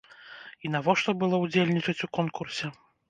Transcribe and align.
І 0.67 0.71
навошта 0.75 1.15
было 1.23 1.41
ўдзельнічаць 1.43 1.99
у 2.09 2.11
конкурсе? 2.19 2.65